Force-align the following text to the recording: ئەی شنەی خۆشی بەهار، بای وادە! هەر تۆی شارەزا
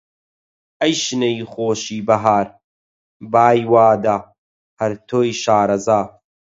ئەی 0.81 0.93
شنەی 1.03 1.39
خۆشی 1.51 1.99
بەهار، 2.07 2.47
بای 3.31 3.61
وادە! 3.71 4.17
هەر 4.79 4.93
تۆی 5.09 5.29
شارەزا 5.43 6.01